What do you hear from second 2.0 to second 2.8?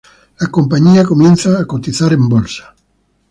en bolsa.